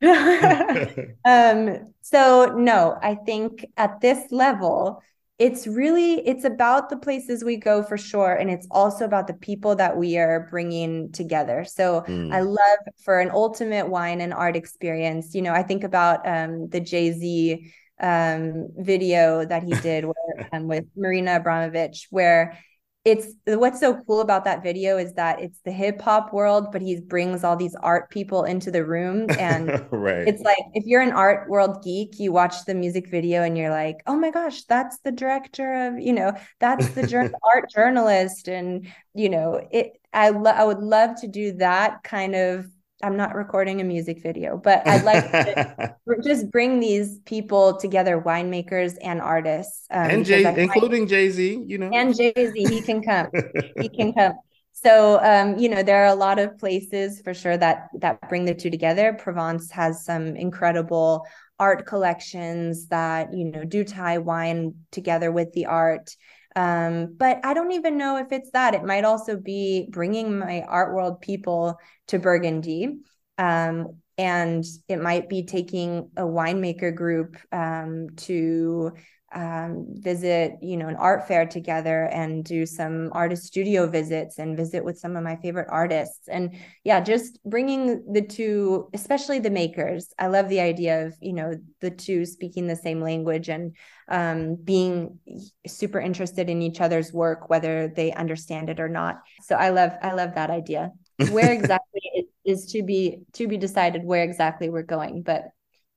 [1.24, 5.02] um, so no, I think at this level,
[5.38, 9.34] it's really it's about the places we go for sure and it's also about the
[9.34, 12.32] people that we are bringing together so mm.
[12.32, 16.68] i love for an ultimate wine and art experience you know i think about um,
[16.68, 22.56] the jay-z um, video that he did where, um, with marina abramović where
[23.04, 26.80] it's what's so cool about that video is that it's the hip hop world, but
[26.80, 29.26] he brings all these art people into the room.
[29.38, 30.26] And right.
[30.26, 33.70] it's like if you're an art world geek, you watch the music video and you're
[33.70, 38.48] like, oh my gosh, that's the director of, you know, that's the art journalist.
[38.48, 42.66] And, you know, it I lo- I would love to do that kind of
[43.04, 48.18] I'm not recording a music video, but I'd like to just bring these people together,
[48.20, 51.64] winemakers and artists, um, and Jay, including Jay Z.
[51.66, 53.28] You know, and Jay Z, he can come.
[53.80, 54.32] he can come.
[54.72, 58.46] So, um, you know, there are a lot of places for sure that that bring
[58.46, 59.12] the two together.
[59.12, 61.26] Provence has some incredible
[61.58, 66.16] art collections that you know do tie wine together with the art
[66.56, 68.74] um, but i don't even know if it's that.
[68.74, 71.76] It might also be bringing my art world people
[72.08, 72.98] to burgundy.
[73.38, 78.92] Um, and it might be taking a winemaker group um, to
[79.34, 84.56] um, visit you know an art fair together and do some artist studio visits and
[84.56, 86.28] visit with some of my favorite artists.
[86.28, 90.12] And yeah just bringing the two especially the makers.
[90.18, 93.76] I love the idea of you know the two speaking the same language and
[94.08, 95.18] um, being
[95.66, 99.20] super interested in each other's work whether they understand it or not.
[99.42, 100.92] So i love i love that idea.
[101.30, 105.22] Where exactly is, is to be to be decided where exactly we're going.
[105.22, 105.50] But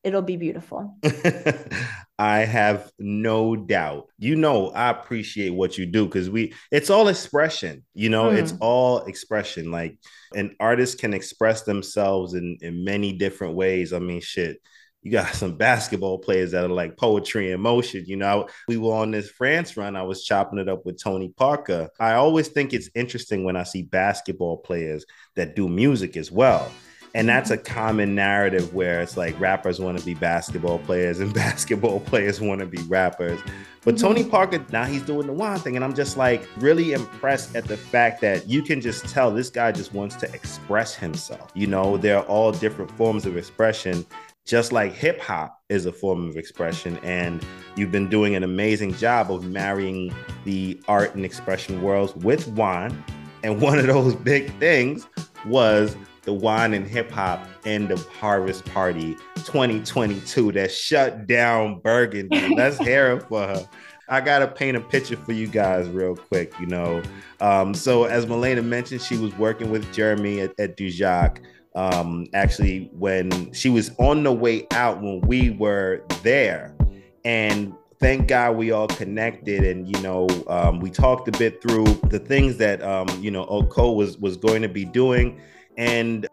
[0.08, 0.98] it'll be beautiful.
[2.20, 4.08] I have no doubt.
[4.18, 8.38] You know, I appreciate what you do because we it's all expression, you know, mm.
[8.38, 9.70] it's all expression.
[9.70, 10.00] Like
[10.34, 13.94] an artist can express themselves in in many different ways.
[13.94, 14.58] I mean, shit.
[15.04, 18.04] You got some basketball players that are like poetry in motion.
[18.08, 19.96] You know, we were on this France run.
[19.96, 21.90] I was chopping it up with Tony Parker.
[22.00, 26.70] I always think it's interesting when I see basketball players that do music as well
[27.18, 31.34] and that's a common narrative where it's like rappers want to be basketball players and
[31.34, 33.40] basketball players want to be rappers.
[33.84, 34.06] But mm-hmm.
[34.06, 35.76] Tony Parker, now he's doing the one thing.
[35.76, 39.50] And I'm just like really impressed at the fact that you can just tell this
[39.50, 41.50] guy just wants to express himself.
[41.56, 44.06] You know, there are all different forms of expression,
[44.46, 47.00] just like hip hop is a form of expression.
[47.00, 47.44] And
[47.76, 50.14] you've been doing an amazing job of marrying
[50.46, 53.04] the art and expression worlds with wine.
[53.44, 55.08] And one of those big things
[55.48, 55.96] was
[56.28, 62.54] the wine and hip hop end of harvest party 2022 that shut down Burgundy.
[62.54, 63.70] Let's hear it for her.
[64.10, 67.02] I gotta paint a picture for you guys real quick, you know.
[67.40, 71.40] Um, so as Milena mentioned, she was working with Jeremy at, at Dujac.
[71.76, 76.76] Um, actually, when she was on the way out when we were there,
[77.24, 81.86] and thank God we all connected and you know um, we talked a bit through
[82.10, 85.40] the things that um, you know Oko was was going to be doing
[85.78, 86.28] and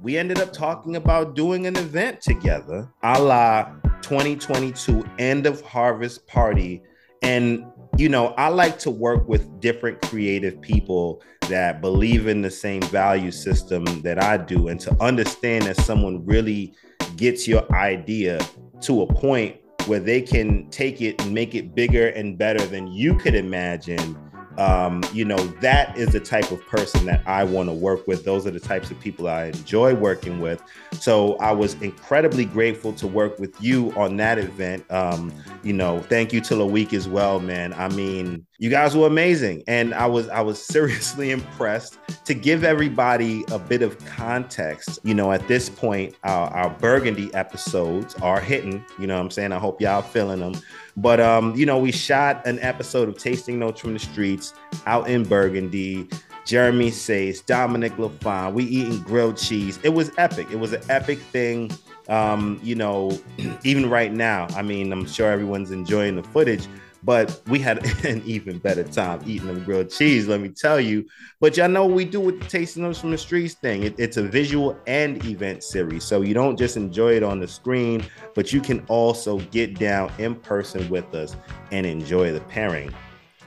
[0.00, 3.64] we ended up talking about doing an event together, a la
[4.02, 6.80] 2022 end of harvest party.
[7.22, 12.50] And, you know, I like to work with different creative people that believe in the
[12.50, 16.74] same value system that I do and to understand that someone really
[17.16, 18.40] gets your idea
[18.82, 22.86] to a point where they can take it and make it bigger and better than
[22.88, 24.16] you could imagine
[24.58, 28.24] um, you know, that is the type of person that I want to work with.
[28.24, 30.62] Those are the types of people I enjoy working with.
[30.92, 34.90] So I was incredibly grateful to work with you on that event.
[34.90, 37.72] Um, you know, thank you to Loic as well, man.
[37.74, 41.98] I mean, you guys were amazing, and I was I was seriously impressed.
[42.24, 47.32] To give everybody a bit of context, you know, at this point, our, our Burgundy
[47.34, 48.84] episodes are hitting.
[48.98, 49.52] You know, what I'm saying.
[49.52, 50.54] I hope y'all feeling them.
[50.96, 54.54] But um, you know, we shot an episode of Tasting Notes from the Streets
[54.86, 56.08] out in Burgundy.
[56.46, 59.80] Jeremy Seysses, Dominique Lafon, we eating grilled cheese.
[59.82, 60.46] It was epic.
[60.52, 61.72] It was an epic thing.
[62.08, 63.18] Um, you know,
[63.64, 66.68] even right now, I mean, I'm sure everyone's enjoying the footage,
[67.06, 71.06] but we had an even better time eating them grilled cheese, let me tell you.
[71.40, 73.84] But y'all know what we do with the Tasting Notes from the Streets thing.
[73.84, 76.02] It, it's a visual and event series.
[76.02, 80.12] So you don't just enjoy it on the screen, but you can also get down
[80.18, 81.36] in person with us
[81.70, 82.92] and enjoy the pairing.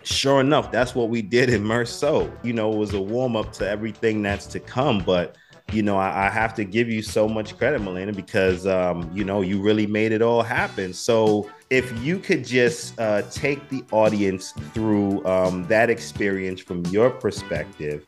[0.03, 2.31] Sure enough, that's what we did in Meursault.
[2.43, 5.35] You know, it was a warm up to everything that's to come, but
[5.73, 9.23] you know, I, I, have to give you so much credit, Milena, because um, you
[9.23, 10.93] know you really made it all happen.
[10.93, 17.11] So if you could just uh, take the audience through um, that experience from your
[17.11, 18.05] perspective,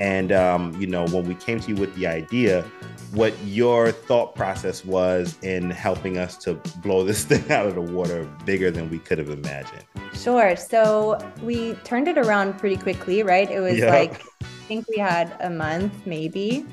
[0.00, 2.62] and um, you know, when we came to you with the idea,
[3.12, 7.82] what your thought process was in helping us to blow this thing out of the
[7.82, 9.84] water bigger than we could have imagined.
[10.14, 10.56] Sure.
[10.56, 13.50] So we turned it around pretty quickly, right?
[13.50, 13.90] It was yep.
[13.90, 14.22] like
[14.62, 16.64] think we had a month, maybe.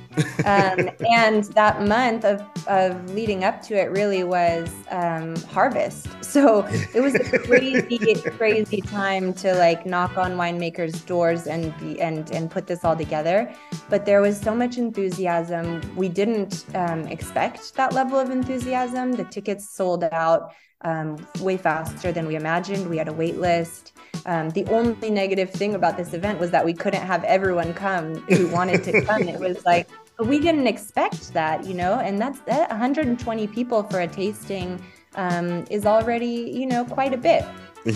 [0.46, 6.08] Um, and that month of, of leading up to it really was um, harvest.
[6.24, 12.00] So it was a crazy, crazy time to like knock on winemakers' doors and be,
[12.02, 13.54] and and put this all together.
[13.90, 15.82] But there was so much enthusiasm.
[15.96, 19.14] We didn't um, expect that level of enthusiasm.
[19.14, 22.90] The tickets sold out um, way faster than we imagined.
[22.90, 23.94] We had a wait list.
[24.26, 28.16] Um, the only negative thing about this event was that we couldn't have everyone come
[28.30, 29.24] who wanted to come.
[29.28, 29.90] it was like,
[30.20, 34.84] we didn't expect that, you know, and that's that 120 people for a tasting
[35.16, 37.46] um, is already, you know, quite a bit.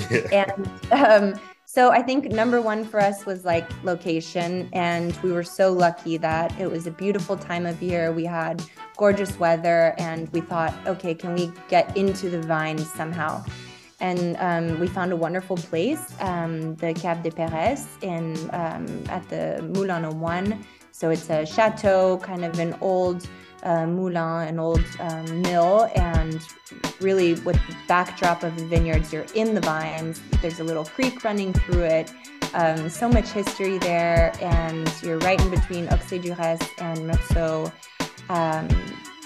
[0.09, 0.49] Yeah.
[0.91, 4.69] And um, so I think number one for us was like location.
[4.73, 8.11] And we were so lucky that it was a beautiful time of year.
[8.13, 8.63] We had
[8.97, 13.43] gorgeous weather, and we thought, okay, can we get into the vines somehow?
[13.99, 19.27] And um, we found a wonderful place, um, the Cave de Perès, in um, at
[19.29, 20.63] the Moulin au Moine.
[20.91, 23.27] So it's a chateau, kind of an old
[23.63, 26.41] uh, moulin, an old um, mill, and
[26.99, 30.21] really with the backdrop of the vineyards, you're in the vines.
[30.41, 32.11] There's a little creek running through it.
[32.53, 37.71] Um, so much history there, and you're right in between Auxey-Duresses and Meursault.
[38.29, 38.67] Um,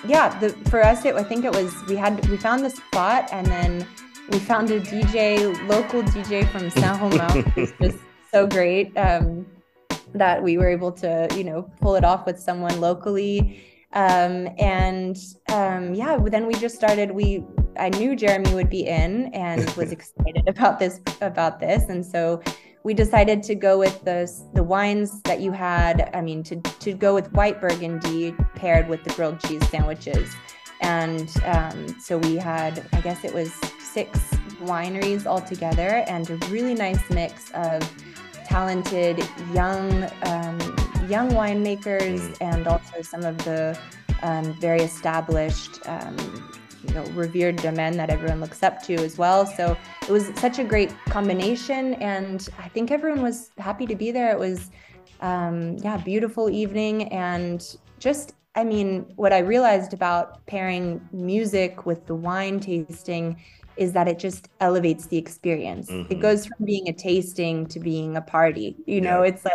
[0.06, 3.30] yeah, the, for us, it, I think it was we had we found the spot,
[3.32, 3.88] and then
[4.30, 7.98] we found a DJ, local DJ from Saint Romain, who's just
[8.32, 9.46] so great um,
[10.14, 13.64] that we were able to, you know, pull it off with someone locally.
[13.94, 15.18] Um, and
[15.50, 17.12] um, yeah, then we just started.
[17.12, 17.44] We
[17.80, 22.42] I knew Jeremy would be in and was excited about this about this, and so
[22.88, 26.10] we decided to go with the the wines that you had.
[26.14, 30.34] I mean, to to go with white Burgundy paired with the grilled cheese sandwiches,
[30.80, 34.18] and um, so we had I guess it was six
[34.72, 37.84] wineries all together, and a really nice mix of
[38.46, 39.18] talented
[39.54, 40.58] young um,
[41.10, 42.38] young winemakers mm.
[42.40, 43.78] and also some of the
[44.22, 46.16] um, very established, um,
[46.88, 49.46] you know, revered domain that everyone looks up to as well.
[49.46, 54.12] So it was such a great combination, and I think everyone was happy to be
[54.12, 54.32] there.
[54.32, 54.72] It was,
[55.22, 57.64] um, yeah, beautiful evening, and
[58.00, 63.42] just, I mean, what I realized about pairing music with the wine tasting
[63.76, 65.90] is that it just elevates the experience.
[65.90, 66.12] Mm-hmm.
[66.12, 68.76] It goes from being a tasting to being a party.
[68.88, 69.30] You know, yeah.
[69.30, 69.54] it's like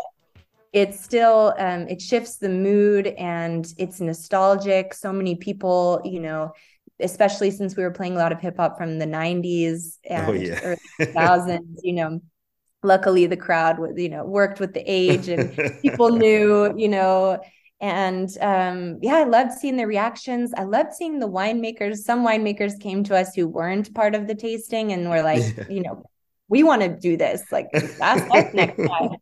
[0.72, 6.52] it's still um, it shifts the mood and it's nostalgic so many people you know
[7.02, 10.32] especially since we were playing a lot of hip hop from the 90s and oh,
[10.32, 10.60] yeah.
[10.62, 12.20] early 2000s you know.
[12.84, 17.40] Luckily the crowd was you know worked with the age and people knew you know.
[17.80, 20.52] And um, yeah i loved seeing the reactions.
[20.56, 21.98] I loved seeing the winemakers.
[21.98, 25.64] Some winemakers came to us who weren't part of the tasting and were like yeah.
[25.68, 26.04] you know
[26.48, 27.42] we want to do this.
[27.50, 27.68] Like
[28.00, 29.16] ask us next time.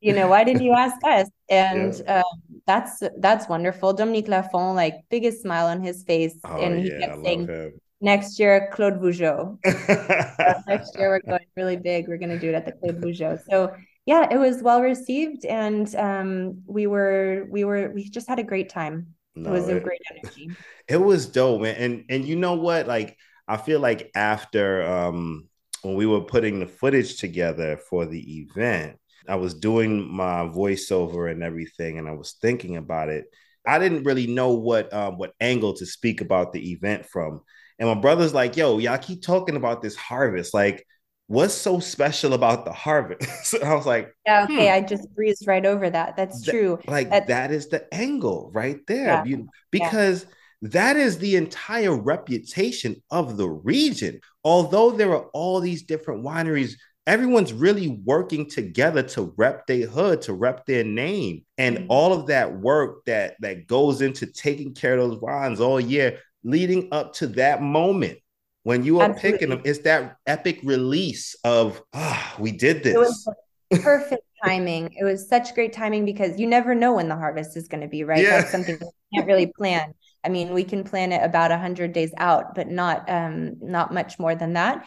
[0.00, 1.28] You know why didn't you ask us?
[1.50, 2.18] And yeah.
[2.18, 3.92] um, that's that's wonderful.
[3.92, 6.34] Dominique Lafon like biggest smile on his face.
[6.44, 11.46] Oh, and he yeah, kept saying next year Clos Vougeot uh, next year we're going
[11.56, 12.08] really big.
[12.08, 13.72] We're going to do it at the Clos Vougeot so
[14.04, 18.44] yeah it was well received and um, we were we were we just had a
[18.44, 19.14] great time.
[19.34, 20.50] No, it was a great energy.
[20.88, 21.76] it was dope man.
[21.76, 22.86] And and you know what?
[22.86, 23.16] Like
[23.48, 25.48] i feel like after um
[25.82, 28.98] when we were putting the footage together for the event
[29.28, 33.26] I was doing my voiceover and everything, and I was thinking about it.
[33.66, 37.40] I didn't really know what um, what angle to speak about the event from.
[37.78, 40.54] And my brother's like, "Yo, y'all keep talking about this harvest.
[40.54, 40.86] Like,
[41.26, 44.74] what's so special about the harvest?" so I was like, "Yeah, okay." Hmm.
[44.74, 46.16] I just breezed right over that.
[46.16, 46.78] That's true.
[46.86, 49.24] like That's- that is the angle right there, yeah.
[49.24, 50.24] you, because.
[50.24, 50.30] Yeah.
[50.62, 54.20] That is the entire reputation of the region.
[54.42, 56.76] Although there are all these different wineries
[57.06, 61.44] everyone's really working together to rep their hood, to rep their name.
[61.56, 61.86] And mm-hmm.
[61.88, 66.18] all of that work that that goes into taking care of those wines all year,
[66.42, 68.18] leading up to that moment
[68.64, 69.32] when you are Absolutely.
[69.32, 73.28] picking them, it's that epic release of ah, we did this.
[73.80, 74.92] perfect timing.
[74.98, 77.88] It was such great timing because you never know when the harvest is going to
[77.88, 78.22] be, right?
[78.22, 78.40] Yeah.
[78.40, 78.88] That's something we
[79.18, 79.94] can't really plan.
[80.24, 83.94] I mean, we can plan it about a hundred days out, but not um, not
[83.94, 84.84] much more than that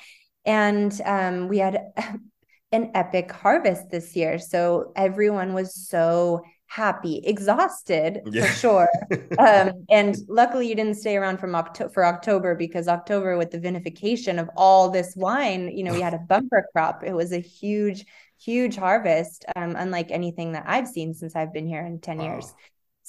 [0.50, 1.93] and um, we had
[2.72, 8.45] an epic harvest this year so everyone was so happy exhausted yeah.
[8.45, 8.89] for sure
[9.39, 13.60] um, and luckily you didn't stay around from October for october because october with the
[13.60, 17.39] vinification of all this wine you know we had a bumper crop it was a
[17.39, 18.06] huge
[18.39, 22.24] huge harvest um, unlike anything that i've seen since i've been here in 10 wow.
[22.26, 22.54] years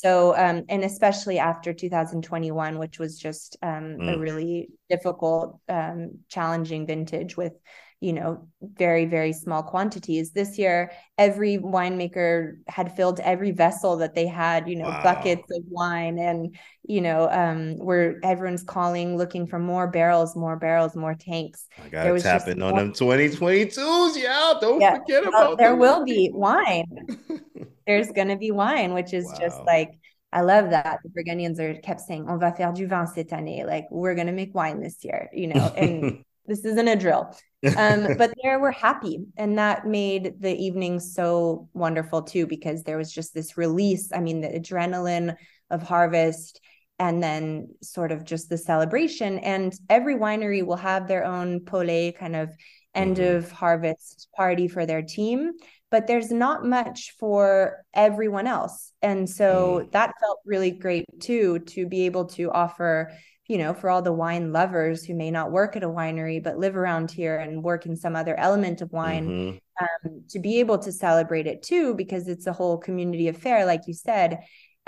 [0.00, 4.14] so, um, and especially after 2021, which was just um, mm.
[4.14, 7.52] a really difficult, um, challenging vintage with,
[8.00, 10.30] you know, very, very small quantities.
[10.30, 15.02] This year, every winemaker had filled every vessel that they had, you know, wow.
[15.02, 16.18] buckets of wine.
[16.18, 21.66] And, you know, um, where everyone's calling, looking for more barrels, more barrels, more tanks.
[21.84, 24.16] I got to tap in on them 2022s.
[24.16, 24.54] Yeah.
[24.62, 24.96] Don't yeah.
[24.96, 25.78] forget well, about There them.
[25.78, 26.86] will be wine.
[27.86, 29.38] there's going to be wine, which is wow.
[29.40, 29.98] just like,
[30.32, 31.00] I love that.
[31.02, 33.64] The Burgundians are kept saying, on va faire du vin cette année.
[33.66, 37.34] Like, we're going to make wine this year, you know, and this isn't a drill.
[37.76, 39.24] Um, but there we're happy.
[39.36, 44.10] And that made the evening so wonderful too, because there was just this release.
[44.14, 45.36] I mean, the adrenaline
[45.70, 46.60] of harvest
[46.98, 49.38] and then sort of just the celebration.
[49.38, 52.50] And every winery will have their own pole kind of
[52.94, 53.36] end mm-hmm.
[53.36, 55.52] of harvest party for their team
[55.90, 58.92] but there's not much for everyone else.
[59.02, 59.92] And so mm.
[59.92, 63.12] that felt really great too, to be able to offer,
[63.48, 66.58] you know, for all the wine lovers who may not work at a winery, but
[66.58, 69.84] live around here and work in some other element of wine, mm-hmm.
[69.84, 73.82] um, to be able to celebrate it too, because it's a whole community affair, like
[73.86, 74.38] you said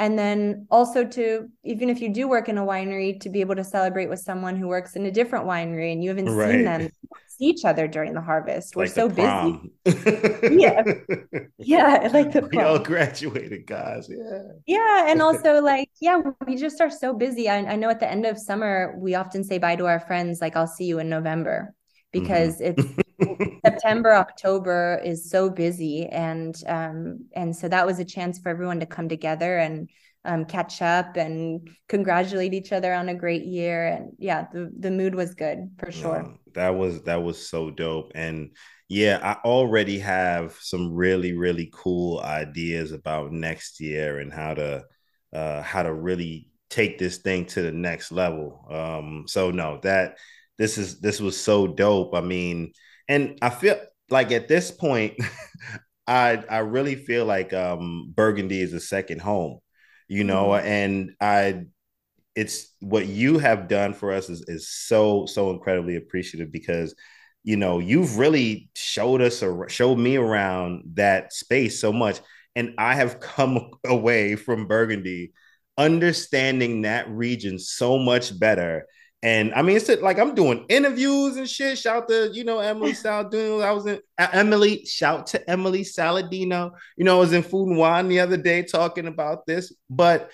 [0.02, 3.54] and then also to even if you do work in a winery to be able
[3.54, 6.50] to celebrate with someone who works in a different winery and you haven't right.
[6.50, 6.90] seen them
[7.28, 8.74] see each other during the harvest.
[8.74, 9.72] We're like so busy.
[10.56, 10.82] yeah.
[11.56, 14.10] Yeah like the we all graduated guys.
[14.10, 14.42] Yeah.
[14.66, 17.48] Yeah and also like yeah we just are so busy.
[17.48, 20.40] I, I know at the end of summer we often say bye to our friends
[20.40, 21.74] like i'll see you in november
[22.12, 22.80] because mm-hmm.
[22.80, 23.11] it's
[23.64, 28.80] September, October is so busy, and um, and so that was a chance for everyone
[28.80, 29.88] to come together and
[30.24, 33.86] um, catch up and congratulate each other on a great year.
[33.86, 36.36] And yeah, the the mood was good for sure.
[36.54, 38.50] that was that was so dope, and
[38.88, 44.84] yeah, I already have some really really cool ideas about next year and how to
[45.32, 48.66] uh, how to really take this thing to the next level.
[48.70, 50.16] Um, so no, that
[50.58, 52.14] this is this was so dope.
[52.14, 52.72] I mean,
[53.08, 53.78] and I feel
[54.10, 55.14] like at this point,
[56.06, 59.60] I I really feel like um Burgundy is a second home,
[60.08, 60.66] you know, mm-hmm.
[60.66, 61.64] and I
[62.34, 66.94] it's what you have done for us is is so so incredibly appreciative because
[67.44, 72.20] you know you've really showed us or showed me around that space so much
[72.56, 75.32] and i have come away from burgundy
[75.78, 78.86] understanding that region so much better
[79.22, 81.78] and I mean, it's like I'm doing interviews and shit.
[81.78, 83.62] Shout to you know Emily Saladino.
[83.62, 84.84] I was in uh, Emily.
[84.84, 86.72] Shout to Emily Saladino.
[86.96, 89.72] You know, I was in Food and Wine the other day talking about this.
[89.88, 90.30] But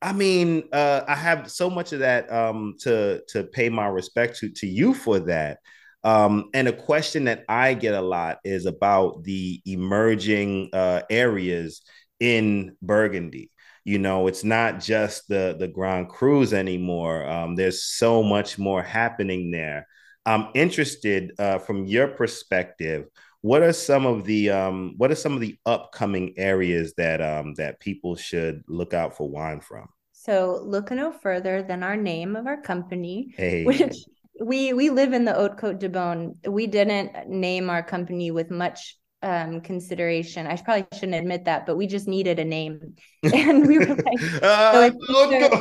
[0.00, 4.38] I mean, uh, I have so much of that um, to to pay my respect
[4.38, 5.58] to to you for that.
[6.04, 11.82] Um, and a question that I get a lot is about the emerging uh, areas
[12.20, 13.50] in Burgundy
[13.90, 17.28] you know it's not just the the grand crus anymore.
[17.28, 19.86] Um, there's so much more happening there.
[20.26, 23.06] I'm interested uh, from your perspective
[23.42, 27.54] what are some of the um, what are some of the upcoming areas that um,
[27.54, 29.88] that people should look out for wine from?
[30.12, 33.64] So look no further than our name of our company hey.
[33.64, 33.96] which
[34.40, 36.36] we we live in the haute côte de beaune.
[36.46, 40.46] We didn't name our company with much um consideration.
[40.46, 42.96] I probably shouldn't admit that but we just needed a name.
[43.22, 43.98] And we were like
[44.42, 45.56] uh, so it's,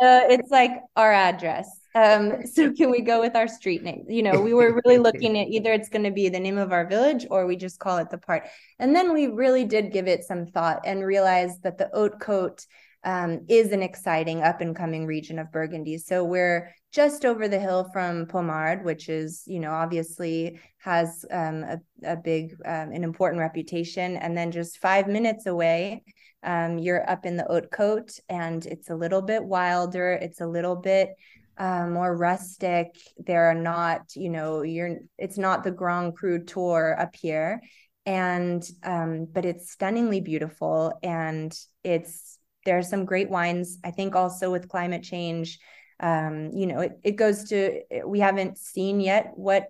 [0.00, 1.68] uh, it's like our address.
[1.94, 4.04] Um so can we go with our street name?
[4.08, 6.72] You know we were really looking at either it's going to be the name of
[6.72, 8.44] our village or we just call it the part
[8.78, 12.64] and then we really did give it some thought and realized that the haute côte
[13.06, 15.96] um, is an exciting up and coming region of Burgundy.
[15.96, 21.62] So we're just over the hill from Pommard, which is, you know, obviously has um,
[21.62, 24.16] a, a big, um, an important reputation.
[24.16, 26.02] And then just five minutes away,
[26.42, 30.12] um, you're up in the Haute Côte and it's a little bit wilder.
[30.20, 31.10] It's a little bit
[31.58, 32.88] uh, more rustic.
[33.18, 37.60] There are not, you know, you're, it's not the Grand Cru tour up here.
[38.04, 42.35] And, um, but it's stunningly beautiful and it's,
[42.66, 43.78] there are some great wines.
[43.82, 45.58] I think also with climate change,
[46.00, 49.68] um, you know, it, it goes to, we haven't seen yet what,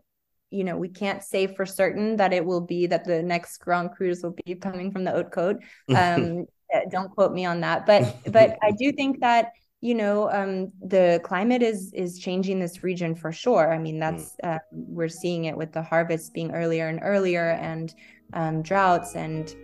[0.50, 3.90] you know, we can't say for certain that it will be that the next Grand
[3.96, 5.60] Crus will be coming from the Haute Côte.
[5.90, 10.30] Um, eh, don't quote me on that, but, but I do think that, you know
[10.30, 15.06] um, the climate is is changing this region for sure i mean that's uh, we're
[15.08, 17.94] seeing it with the harvests being earlier and earlier and
[18.32, 19.54] um, droughts and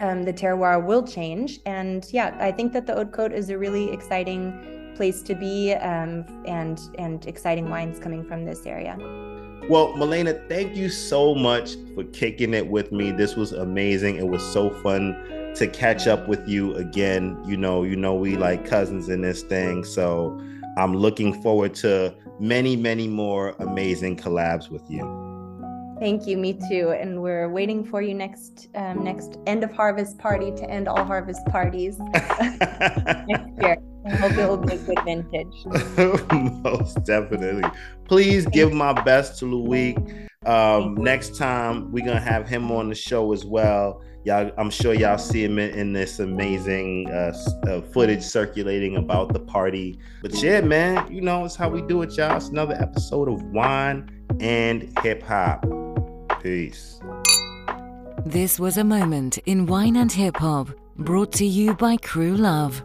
[0.00, 1.60] um, the terroir will change.
[1.66, 5.74] And yeah, I think that the Haute Côte is a really exciting place to be
[5.74, 8.96] um, and and exciting wines coming from this area.
[9.68, 13.10] Well, Malena, thank you so much for kicking it with me.
[13.10, 14.16] This was amazing.
[14.16, 17.42] It was so fun to catch up with you again.
[17.44, 20.40] You know, you know we like cousins in this thing, so
[20.78, 25.25] I'm looking forward to many, many more amazing collabs with you.
[25.98, 26.36] Thank you.
[26.36, 26.94] Me too.
[26.98, 31.04] And we're waiting for you next um, next end of harvest party to end all
[31.04, 31.98] harvest parties
[32.38, 33.78] next year.
[34.04, 36.62] I hope it will be a good vintage.
[36.62, 37.68] Most definitely.
[38.04, 39.96] Please give my best to Louis.
[40.44, 44.02] Um, next time we're gonna have him on the show as well.
[44.24, 47.32] Y'all, I'm sure y'all see him in, in this amazing uh,
[47.68, 49.98] uh, footage circulating about the party.
[50.20, 52.36] But yeah, man, you know it's how we do it, y'all.
[52.36, 55.64] It's another episode of Wine and Hip Hop.
[56.42, 57.00] Peace.
[58.24, 62.82] This was a moment in Wine and Hip Hop, brought to you by Crew Love.